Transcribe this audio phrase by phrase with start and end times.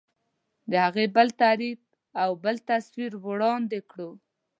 [0.71, 1.79] د هغې بل تعریف
[2.23, 4.11] او بل تصویر وړاندې کړو.